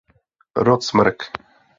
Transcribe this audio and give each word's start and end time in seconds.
Rod 0.65 0.81
smrk. 0.87 1.19